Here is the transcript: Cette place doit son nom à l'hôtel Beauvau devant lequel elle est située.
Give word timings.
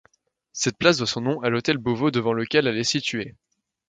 Cette 0.51 0.79
place 0.79 0.97
doit 0.97 1.05
son 1.05 1.21
nom 1.21 1.39
à 1.43 1.49
l'hôtel 1.49 1.77
Beauvau 1.77 2.09
devant 2.09 2.33
lequel 2.33 2.65
elle 2.65 2.79
est 2.79 2.83
située. 2.83 3.35